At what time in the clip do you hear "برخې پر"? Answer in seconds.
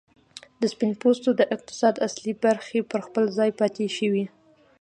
2.43-2.99